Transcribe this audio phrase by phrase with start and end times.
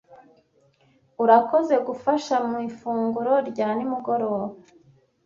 [1.23, 4.47] Urakoze gufasha mu ifunguro rya nimugoroba.